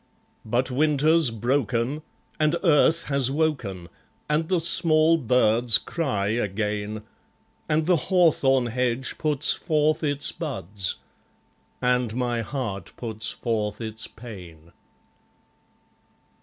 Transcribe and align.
But 0.45 0.71
Winter's 0.71 1.29
broken 1.29 2.01
and 2.39 2.55
earth 2.63 3.03
has 3.03 3.29
woken, 3.29 3.87
And 4.27 4.49
the 4.49 4.59
small 4.59 5.19
birds 5.19 5.77
cry 5.77 6.29
again; 6.29 7.03
And 7.69 7.85
the 7.85 7.97
hawthorn 8.09 8.65
hedge 8.65 9.19
puts 9.19 9.53
forth 9.53 10.03
its 10.03 10.31
buds, 10.31 10.95
And 11.83 12.15
my 12.15 12.41
heart 12.41 12.93
puts 12.97 13.29
forth 13.29 13.79
its 13.79 14.07
pain. 14.07 14.71